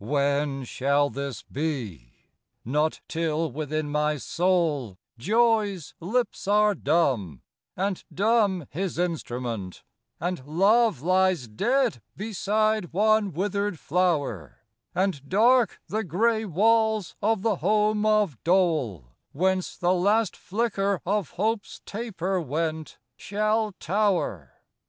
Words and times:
II 0.00 0.06
When 0.08 0.64
shall 0.64 1.08
this 1.08 1.44
be? 1.44 2.14
Not 2.64 3.00
till 3.06 3.52
within 3.52 3.90
my 3.90 4.16
soul 4.16 4.98
Joy's 5.18 5.94
lips 6.00 6.48
are 6.48 6.74
dumb, 6.74 7.42
and 7.76 8.02
dumb 8.12 8.66
his 8.70 8.98
instrument, 8.98 9.84
And 10.18 10.44
love 10.48 11.00
lies 11.02 11.46
dead 11.46 12.02
beside 12.16 12.92
one 12.92 13.30
withered 13.32 13.78
flower, 13.78 14.58
And 14.96 15.28
dark 15.28 15.80
the 15.86 16.02
gray 16.02 16.44
walls 16.44 17.14
of 17.22 17.42
the 17.42 17.54
home 17.62 18.04
of 18.04 18.36
dole, 18.42 19.12
Whence 19.30 19.76
the 19.76 19.92
last 19.94 20.36
flicker 20.36 21.02
of 21.06 21.30
hope's 21.30 21.80
taper 21.86 22.40
went, 22.40 22.98
Shall 23.16 23.70
tower. 23.78 24.54